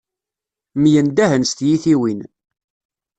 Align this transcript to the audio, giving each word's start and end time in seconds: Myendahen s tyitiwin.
Myendahen 0.81 1.43
s 1.49 1.51
tyitiwin. 1.57 2.19